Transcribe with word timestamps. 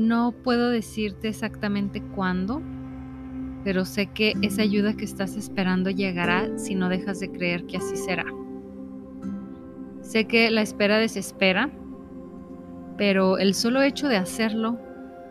No 0.00 0.32
puedo 0.32 0.70
decirte 0.70 1.28
exactamente 1.28 2.00
cuándo, 2.00 2.62
pero 3.64 3.84
sé 3.84 4.06
que 4.06 4.32
esa 4.40 4.62
ayuda 4.62 4.96
que 4.96 5.04
estás 5.04 5.36
esperando 5.36 5.90
llegará 5.90 6.56
si 6.56 6.74
no 6.74 6.88
dejas 6.88 7.20
de 7.20 7.30
creer 7.30 7.66
que 7.66 7.76
así 7.76 7.96
será. 7.96 8.24
Sé 10.00 10.26
que 10.26 10.50
la 10.50 10.62
espera 10.62 10.96
desespera, 10.96 11.70
pero 12.96 13.36
el 13.36 13.52
solo 13.52 13.82
hecho 13.82 14.08
de 14.08 14.16
hacerlo 14.16 14.80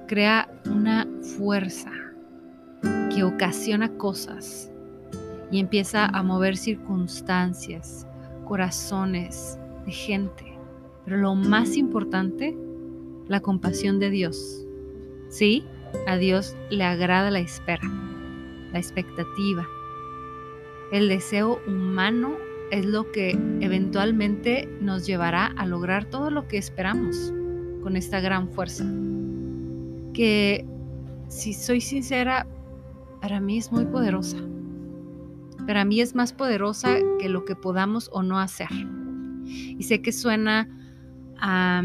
crea 0.08 0.48
una 0.70 1.08
fuerza 1.36 1.92
que 3.12 3.24
ocasiona 3.24 3.90
cosas 3.98 4.72
y 5.50 5.60
empieza 5.60 6.06
a 6.06 6.22
mover 6.22 6.56
circunstancias, 6.56 8.06
corazones 8.46 9.58
de 9.88 9.92
gente. 9.92 10.60
Pero 11.06 11.18
lo 11.18 11.34
más 11.34 11.76
importante, 11.76 12.56
la 13.30 13.40
compasión 13.40 14.00
de 14.00 14.10
Dios. 14.10 14.66
Sí, 15.30 15.64
a 16.08 16.18
Dios 16.18 16.58
le 16.70 16.84
agrada 16.84 17.32
la 17.32 17.40
espera, 17.40 17.90
la 18.74 18.80
expectativa. 18.80 19.66
El 20.92 21.08
deseo 21.08 21.62
humano 21.68 22.36
es 22.72 22.86
lo 22.86 23.12
que 23.12 23.32
eventualmente 23.62 24.68
nos 24.82 25.06
llevará 25.06 25.46
a 25.46 25.66
lograr 25.66 26.06
todo 26.06 26.32
lo 26.32 26.48
que 26.48 26.58
esperamos 26.58 27.32
con 27.82 27.96
esta 27.96 28.20
gran 28.20 28.50
fuerza. 28.50 28.86
Que, 30.14 30.66
si 31.28 31.54
soy 31.54 31.82
sincera, 31.82 32.48
para 33.22 33.40
mí 33.40 33.60
es 33.60 33.72
muy 33.72 33.86
poderosa. 33.86 34.38
Para 35.68 35.86
mí 35.86 36.02
es 36.02 36.16
más 36.16 36.34
poderosa 36.34 36.98
que 37.20 37.30
lo 37.30 37.46
que 37.46 37.56
podamos 37.56 38.10
o 38.12 38.24
no 38.24 38.40
hacer. 38.40 38.70
Y 39.46 39.84
sé 39.84 40.02
que 40.02 40.12
suena 40.12 40.68
a... 41.40 41.84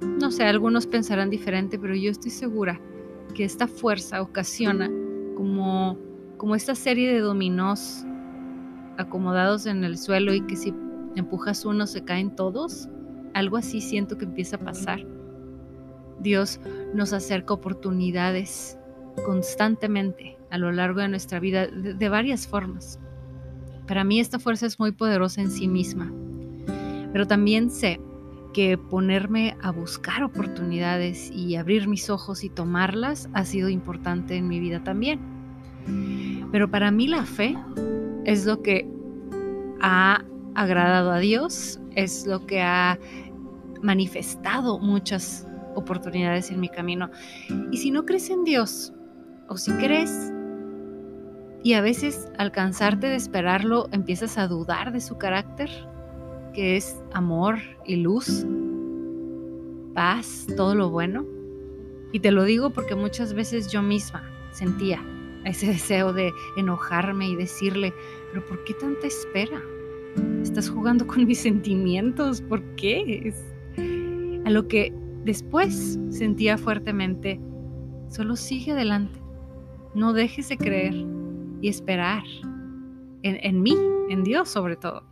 no 0.00 0.30
sé, 0.30 0.44
algunos 0.44 0.86
pensarán 0.86 1.30
diferente, 1.30 1.78
pero 1.78 1.94
yo 1.94 2.10
estoy 2.10 2.30
segura 2.30 2.80
que 3.34 3.44
esta 3.44 3.66
fuerza 3.66 4.22
ocasiona 4.22 4.90
como, 5.36 5.98
como 6.36 6.54
esta 6.54 6.74
serie 6.74 7.12
de 7.12 7.20
dominós 7.20 8.04
acomodados 8.98 9.66
en 9.66 9.84
el 9.84 9.98
suelo 9.98 10.34
y 10.34 10.40
que 10.42 10.56
si 10.56 10.74
empujas 11.16 11.64
uno 11.64 11.86
se 11.86 12.04
caen 12.04 12.34
todos. 12.34 12.88
Algo 13.34 13.56
así 13.56 13.80
siento 13.80 14.18
que 14.18 14.24
empieza 14.24 14.56
a 14.56 14.60
pasar. 14.60 15.06
Dios 16.20 16.60
nos 16.94 17.12
acerca 17.12 17.54
oportunidades 17.54 18.78
constantemente 19.24 20.36
a 20.50 20.58
lo 20.58 20.72
largo 20.72 21.00
de 21.00 21.08
nuestra 21.08 21.40
vida 21.40 21.66
de, 21.66 22.08
varias 22.08 22.46
formas. 22.46 22.98
Para 23.86 24.04
mí 24.04 24.20
esta 24.20 24.38
fuerza 24.38 24.66
es 24.66 24.78
muy 24.78 24.92
poderosa 24.92 25.40
en 25.40 25.50
sí 25.50 25.66
misma, 25.68 26.12
pero 27.12 27.26
también 27.26 27.70
sé 27.70 28.00
que 28.52 28.76
ponerme 28.78 29.56
a 29.62 29.70
buscar 29.70 30.22
oportunidades 30.24 31.30
y 31.30 31.56
abrir 31.56 31.88
mis 31.88 32.10
ojos 32.10 32.44
y 32.44 32.48
tomarlas 32.48 33.28
ha 33.32 33.44
sido 33.44 33.68
importante 33.68 34.36
en 34.36 34.48
mi 34.48 34.60
vida 34.60 34.82
también. 34.82 35.20
Pero 36.52 36.70
para 36.70 36.90
mí 36.90 37.06
la 37.06 37.24
fe 37.24 37.56
es 38.24 38.46
lo 38.46 38.62
que 38.62 38.88
ha 39.80 40.24
agradado 40.54 41.12
a 41.12 41.18
Dios, 41.18 41.80
es 41.94 42.26
lo 42.26 42.46
que 42.46 42.60
ha 42.60 42.98
manifestado 43.82 44.78
muchas 44.78 45.46
oportunidades 45.74 46.50
en 46.50 46.60
mi 46.60 46.68
camino. 46.68 47.10
Y 47.70 47.78
si 47.78 47.90
no 47.90 48.04
crees 48.04 48.30
en 48.30 48.44
Dios, 48.44 48.92
o 49.48 49.56
si 49.56 49.72
crees, 49.72 50.32
y 51.62 51.74
a 51.74 51.80
veces 51.80 52.30
al 52.38 52.52
cansarte 52.52 53.06
de 53.06 53.16
esperarlo 53.16 53.88
empiezas 53.92 54.38
a 54.38 54.46
dudar 54.46 54.92
de 54.92 55.00
su 55.00 55.18
carácter, 55.18 55.70
que 56.52 56.76
es 56.76 56.96
amor 57.12 57.58
y 57.86 57.96
luz, 57.96 58.46
paz, 59.94 60.46
todo 60.56 60.74
lo 60.74 60.90
bueno. 60.90 61.24
Y 62.12 62.20
te 62.20 62.30
lo 62.30 62.44
digo 62.44 62.70
porque 62.70 62.94
muchas 62.94 63.34
veces 63.34 63.70
yo 63.70 63.82
misma 63.82 64.22
sentía 64.52 65.02
ese 65.44 65.66
deseo 65.72 66.12
de 66.12 66.32
enojarme 66.56 67.28
y 67.28 67.36
decirle, 67.36 67.92
pero 68.32 68.44
¿por 68.46 68.64
qué 68.64 68.74
tanta 68.74 69.06
espera? 69.06 69.60
Estás 70.42 70.68
jugando 70.68 71.06
con 71.06 71.24
mis 71.26 71.38
sentimientos, 71.38 72.42
¿por 72.42 72.62
qué? 72.76 73.32
A 74.44 74.50
lo 74.50 74.66
que 74.68 74.92
después 75.24 75.98
sentía 76.10 76.58
fuertemente, 76.58 77.40
solo 78.08 78.36
sigue 78.36 78.72
adelante, 78.72 79.20
no 79.94 80.12
dejes 80.12 80.48
de 80.48 80.56
creer 80.56 80.94
y 81.60 81.68
esperar 81.68 82.24
en, 83.22 83.38
en 83.42 83.62
mí, 83.62 83.76
en 84.08 84.24
Dios 84.24 84.48
sobre 84.48 84.76
todo, 84.76 85.04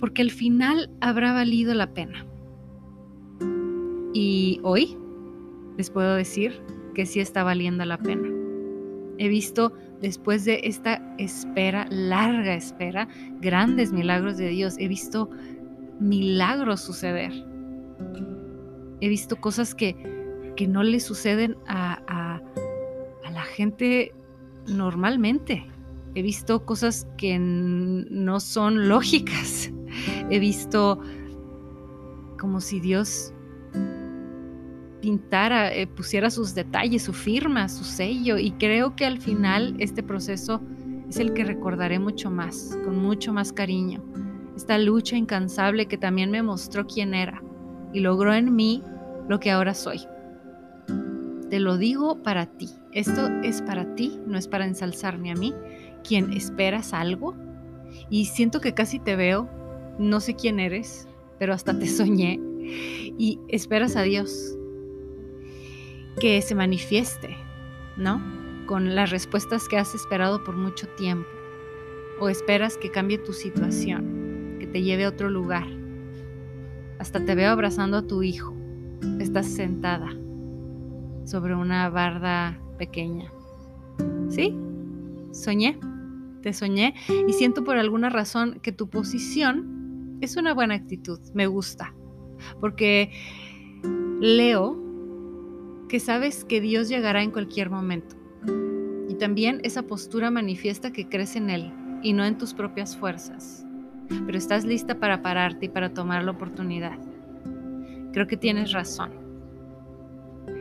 porque 0.00 0.22
al 0.22 0.30
final 0.30 0.90
habrá 1.00 1.32
valido 1.32 1.74
la 1.74 1.92
pena. 1.92 2.26
Y 4.12 4.60
hoy 4.62 4.96
les 5.76 5.90
puedo 5.90 6.14
decir 6.14 6.60
que 6.94 7.06
sí 7.06 7.20
está 7.20 7.42
valiendo 7.42 7.84
la 7.84 7.98
pena. 7.98 8.28
He 9.18 9.28
visto 9.28 9.72
después 10.00 10.44
de 10.44 10.60
esta 10.64 11.02
espera, 11.18 11.86
larga 11.90 12.54
espera, 12.54 13.08
grandes 13.40 13.92
milagros 13.92 14.36
de 14.36 14.48
Dios. 14.48 14.76
He 14.78 14.88
visto 14.88 15.30
milagros 16.00 16.80
suceder. 16.80 17.32
He 19.00 19.08
visto 19.08 19.36
cosas 19.36 19.74
que, 19.74 19.94
que 20.56 20.66
no 20.66 20.82
le 20.82 21.00
suceden 21.00 21.56
a, 21.66 22.00
a, 22.08 22.42
a 23.26 23.30
la 23.30 23.42
gente 23.42 24.14
normalmente. 24.66 25.66
He 26.14 26.22
visto 26.22 26.64
cosas 26.64 27.06
que 27.18 27.38
no 27.38 28.40
son 28.40 28.88
lógicas. 28.88 29.70
He 30.30 30.38
visto 30.38 31.00
como 32.38 32.60
si 32.60 32.80
Dios 32.80 33.32
pintara, 35.00 35.72
eh, 35.72 35.86
pusiera 35.86 36.30
sus 36.30 36.54
detalles, 36.54 37.04
su 37.04 37.12
firma, 37.12 37.68
su 37.68 37.84
sello. 37.84 38.38
Y 38.38 38.52
creo 38.52 38.96
que 38.96 39.06
al 39.06 39.20
final 39.20 39.76
este 39.78 40.02
proceso 40.02 40.60
es 41.08 41.18
el 41.18 41.32
que 41.32 41.44
recordaré 41.44 41.98
mucho 41.98 42.30
más, 42.30 42.76
con 42.84 43.00
mucho 43.00 43.32
más 43.32 43.52
cariño. 43.52 44.02
Esta 44.56 44.78
lucha 44.78 45.16
incansable 45.16 45.86
que 45.86 45.98
también 45.98 46.30
me 46.30 46.42
mostró 46.42 46.86
quién 46.86 47.14
era 47.14 47.42
y 47.92 48.00
logró 48.00 48.34
en 48.34 48.56
mí 48.56 48.82
lo 49.28 49.38
que 49.38 49.50
ahora 49.50 49.74
soy. 49.74 50.00
Te 51.50 51.60
lo 51.60 51.78
digo 51.78 52.22
para 52.22 52.46
ti. 52.46 52.70
Esto 52.92 53.28
es 53.44 53.62
para 53.62 53.94
ti, 53.94 54.18
no 54.26 54.36
es 54.38 54.48
para 54.48 54.66
ensalzarme 54.66 55.30
a 55.30 55.34
mí, 55.34 55.54
quien 56.02 56.32
esperas 56.32 56.92
algo. 56.92 57.36
Y 58.10 58.24
siento 58.26 58.60
que 58.60 58.74
casi 58.74 58.98
te 58.98 59.14
veo, 59.14 59.48
no 59.98 60.20
sé 60.20 60.34
quién 60.34 60.60
eres, 60.60 61.08
pero 61.38 61.52
hasta 61.52 61.78
te 61.78 61.86
soñé. 61.86 62.40
Y 63.18 63.38
esperas 63.48 63.96
a 63.96 64.02
Dios, 64.02 64.56
que 66.20 66.40
se 66.42 66.54
manifieste, 66.54 67.36
¿no? 67.96 68.20
Con 68.66 68.94
las 68.94 69.10
respuestas 69.10 69.68
que 69.68 69.78
has 69.78 69.94
esperado 69.94 70.42
por 70.42 70.56
mucho 70.56 70.88
tiempo. 70.96 71.28
O 72.20 72.28
esperas 72.28 72.76
que 72.78 72.90
cambie 72.90 73.18
tu 73.18 73.32
situación, 73.32 74.56
que 74.58 74.66
te 74.66 74.82
lleve 74.82 75.04
a 75.04 75.10
otro 75.10 75.28
lugar. 75.28 75.66
Hasta 76.98 77.24
te 77.24 77.34
veo 77.34 77.50
abrazando 77.50 77.98
a 77.98 78.06
tu 78.06 78.22
hijo. 78.22 78.54
Estás 79.20 79.46
sentada 79.46 80.10
sobre 81.24 81.54
una 81.54 81.90
barda 81.90 82.58
pequeña. 82.78 83.30
¿Sí? 84.30 84.56
Soñé. 85.32 85.78
Te 86.42 86.52
soñé 86.52 86.94
y 87.26 87.32
siento 87.32 87.64
por 87.64 87.76
alguna 87.76 88.08
razón 88.08 88.60
que 88.60 88.70
tu 88.70 88.88
posición 88.88 89.75
es 90.20 90.36
una 90.36 90.54
buena 90.54 90.74
actitud. 90.74 91.20
Me 91.34 91.46
gusta. 91.46 91.94
Porque 92.60 93.10
leo 94.20 94.76
que 95.88 96.00
sabes 96.00 96.44
que 96.44 96.60
Dios 96.60 96.88
llegará 96.88 97.22
en 97.22 97.30
cualquier 97.30 97.70
momento. 97.70 98.16
Y 99.08 99.14
también 99.14 99.60
esa 99.62 99.82
postura 99.82 100.30
manifiesta 100.30 100.92
que 100.92 101.08
crees 101.08 101.36
en 101.36 101.50
Él 101.50 101.72
y 102.02 102.12
no 102.12 102.24
en 102.24 102.38
tus 102.38 102.54
propias 102.54 102.96
fuerzas. 102.96 103.64
Pero 104.08 104.38
estás 104.38 104.64
lista 104.64 104.98
para 104.98 105.22
pararte 105.22 105.66
y 105.66 105.68
para 105.68 105.92
tomar 105.92 106.24
la 106.24 106.32
oportunidad. 106.32 106.98
Creo 108.12 108.26
que 108.26 108.36
tienes 108.36 108.72
razón. 108.72 109.12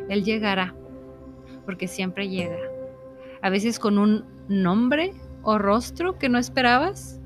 Él 0.10 0.24
llegará, 0.24 0.75
porque 1.66 1.88
siempre 1.88 2.30
llega. 2.30 2.58
A 3.42 3.50
veces 3.50 3.80
con 3.80 3.98
un 3.98 4.25
nombre 4.48 5.13
o 5.42 5.58
rostro 5.58 6.18
que 6.18 6.30
no 6.30 6.38
esperabas 6.38 7.19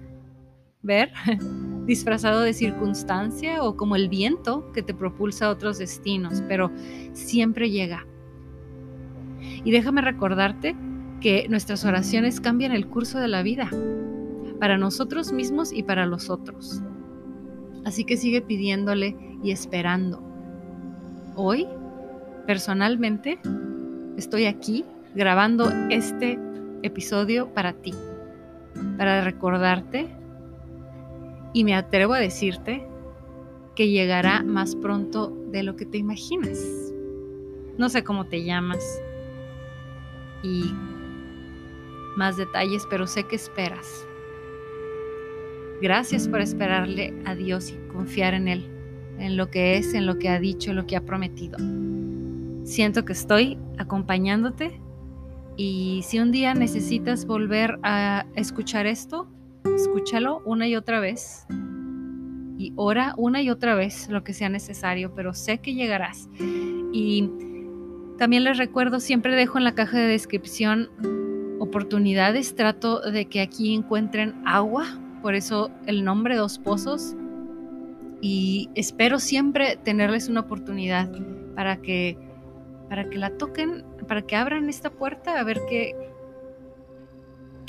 ver, 0.81 1.11
disfrazado 1.89 2.41
de 2.41 2.53
circunstancia 2.53 3.63
o 3.63 3.75
como 3.75 3.95
el 3.95 4.09
viento 4.09 4.71
que 4.73 4.83
te 4.83 4.93
propulsa 4.93 5.47
a 5.47 5.49
otros 5.49 5.79
destinos, 5.79 6.43
pero 6.47 6.71
siempre 7.13 7.71
llega. 7.71 8.05
Y 9.63 9.71
déjame 9.71 10.01
recordarte 10.01 10.75
que 11.19 11.47
nuestras 11.49 11.83
oraciones 11.85 12.39
cambian 12.39 12.73
el 12.73 12.85
curso 12.85 13.17
de 13.17 13.27
la 13.27 13.41
vida, 13.41 13.71
para 14.59 14.77
nosotros 14.77 15.31
mismos 15.31 15.73
y 15.73 15.81
para 15.81 16.05
los 16.05 16.29
otros. 16.29 16.83
Así 17.85 18.03
que 18.03 18.17
sigue 18.17 18.41
pidiéndole 18.41 19.15
y 19.43 19.49
esperando. 19.49 20.21
Hoy, 21.35 21.65
personalmente, 22.45 23.39
estoy 24.15 24.45
aquí 24.45 24.85
grabando 25.15 25.71
este 25.89 26.37
episodio 26.83 27.51
para 27.51 27.73
ti, 27.73 27.95
para 28.95 29.23
recordarte 29.23 30.18
y 31.53 31.63
me 31.63 31.75
atrevo 31.75 32.13
a 32.13 32.19
decirte 32.19 32.87
que 33.75 33.89
llegará 33.89 34.43
más 34.43 34.75
pronto 34.75 35.33
de 35.51 35.63
lo 35.63 35.75
que 35.75 35.85
te 35.85 35.97
imaginas. 35.97 36.59
No 37.77 37.89
sé 37.89 38.03
cómo 38.03 38.25
te 38.25 38.43
llamas 38.43 38.83
y 40.43 40.65
más 42.17 42.37
detalles, 42.37 42.85
pero 42.89 43.07
sé 43.07 43.23
que 43.23 43.35
esperas. 43.35 44.05
Gracias 45.81 46.27
por 46.27 46.41
esperarle 46.41 47.13
a 47.25 47.35
Dios 47.35 47.71
y 47.71 47.87
confiar 47.93 48.33
en 48.33 48.49
Él, 48.49 48.65
en 49.17 49.37
lo 49.37 49.49
que 49.49 49.77
es, 49.77 49.93
en 49.93 50.05
lo 50.05 50.19
que 50.19 50.27
ha 50.27 50.39
dicho, 50.39 50.71
en 50.71 50.75
lo 50.75 50.85
que 50.85 50.97
ha 50.97 51.05
prometido. 51.05 51.57
Siento 52.65 53.05
que 53.05 53.13
estoy 53.13 53.57
acompañándote 53.77 54.81
y 55.55 56.01
si 56.03 56.19
un 56.19 56.31
día 56.31 56.53
necesitas 56.53 57.25
volver 57.25 57.79
a 57.83 58.25
escuchar 58.35 58.85
esto, 58.87 59.27
escúchalo 59.81 60.41
una 60.45 60.67
y 60.67 60.75
otra 60.75 60.99
vez 60.99 61.45
y 62.59 62.73
ora 62.75 63.13
una 63.17 63.41
y 63.41 63.49
otra 63.49 63.73
vez 63.73 64.09
lo 64.09 64.23
que 64.23 64.33
sea 64.33 64.49
necesario, 64.49 65.13
pero 65.15 65.33
sé 65.33 65.59
que 65.59 65.73
llegarás. 65.73 66.27
Y 66.91 67.29
también 68.17 68.43
les 68.43 68.57
recuerdo, 68.57 68.99
siempre 68.99 69.35
dejo 69.35 69.57
en 69.57 69.63
la 69.63 69.75
caja 69.75 69.97
de 69.97 70.07
descripción 70.07 70.89
oportunidades, 71.59 72.55
trato 72.55 72.99
de 72.99 73.25
que 73.25 73.39
aquí 73.41 73.73
encuentren 73.73 74.35
agua, 74.45 74.85
por 75.21 75.35
eso 75.35 75.71
el 75.85 76.03
nombre 76.03 76.35
Dos 76.35 76.59
Pozos, 76.59 77.15
y 78.21 78.69
espero 78.75 79.19
siempre 79.19 79.77
tenerles 79.77 80.27
una 80.27 80.41
oportunidad 80.41 81.09
para 81.55 81.77
que, 81.77 82.17
para 82.89 83.09
que 83.09 83.17
la 83.17 83.29
toquen, 83.37 83.85
para 84.05 84.21
que 84.23 84.35
abran 84.35 84.67
esta 84.67 84.89
puerta 84.89 85.39
a 85.39 85.43
ver 85.45 85.61
qué, 85.69 85.95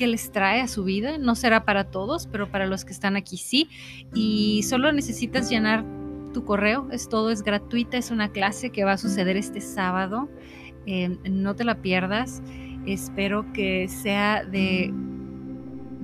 que 0.01 0.07
les 0.07 0.33
trae 0.33 0.63
a 0.63 0.67
su 0.67 0.83
vida. 0.83 1.19
No 1.19 1.35
será 1.35 1.67
para 1.67 1.85
todos, 1.85 2.27
pero 2.27 2.51
para 2.51 2.67
los 2.67 2.87
que 2.87 2.93
están 2.93 3.17
aquí 3.17 3.37
sí. 3.37 3.69
Y 4.15 4.63
solo 4.63 4.91
necesitas 4.93 5.51
llenar 5.51 5.85
tu 6.33 6.43
correo, 6.47 6.89
es 6.91 7.11
todo, 7.11 7.31
es 7.31 7.43
gratuita, 7.43 7.99
es 7.99 8.11
una 8.11 8.31
clase 8.31 8.71
que 8.71 8.83
va 8.83 8.93
a 8.93 8.97
suceder 8.97 9.37
este 9.37 9.61
sábado. 9.61 10.31
Eh, 10.87 11.19
no 11.31 11.55
te 11.55 11.65
la 11.65 11.83
pierdas. 11.83 12.43
Espero 12.87 13.45
que 13.53 13.89
sea 13.89 14.43
de, 14.43 14.91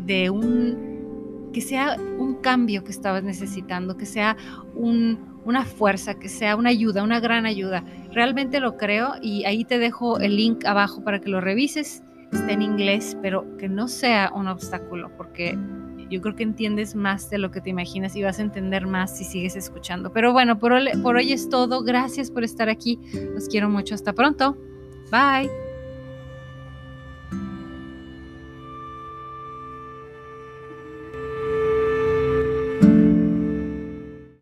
de 0.04 0.28
un 0.28 1.50
que 1.54 1.62
sea 1.62 1.96
un 2.18 2.34
cambio 2.42 2.84
que 2.84 2.90
estabas 2.90 3.22
necesitando, 3.22 3.96
que 3.96 4.04
sea 4.04 4.36
una 4.74 5.64
fuerza, 5.64 6.18
que 6.18 6.28
sea 6.28 6.54
una 6.54 6.68
ayuda, 6.68 7.02
una 7.02 7.18
gran 7.18 7.46
ayuda. 7.46 7.82
Realmente 8.12 8.60
lo 8.60 8.76
creo 8.76 9.14
y 9.22 9.46
ahí 9.46 9.64
te 9.64 9.78
dejo 9.78 10.20
el 10.20 10.36
link 10.36 10.66
abajo 10.66 11.02
para 11.02 11.18
que 11.18 11.30
lo 11.30 11.40
revises 11.40 12.02
está 12.36 12.52
en 12.52 12.62
inglés, 12.62 13.16
pero 13.22 13.44
que 13.58 13.68
no 13.68 13.88
sea 13.88 14.30
un 14.34 14.46
obstáculo, 14.46 15.10
porque 15.16 15.58
yo 16.10 16.20
creo 16.20 16.36
que 16.36 16.42
entiendes 16.42 16.94
más 16.94 17.30
de 17.30 17.38
lo 17.38 17.50
que 17.50 17.60
te 17.60 17.70
imaginas 17.70 18.14
y 18.14 18.22
vas 18.22 18.38
a 18.38 18.42
entender 18.42 18.86
más 18.86 19.16
si 19.16 19.24
sigues 19.24 19.56
escuchando. 19.56 20.12
Pero 20.12 20.32
bueno, 20.32 20.58
por 20.58 20.72
hoy, 20.72 20.88
por 21.02 21.16
hoy 21.16 21.32
es 21.32 21.48
todo. 21.48 21.82
Gracias 21.82 22.30
por 22.30 22.44
estar 22.44 22.68
aquí. 22.68 23.00
Los 23.34 23.48
quiero 23.48 23.68
mucho. 23.68 23.94
Hasta 23.94 24.12
pronto. 24.12 24.56
Bye. 25.10 25.65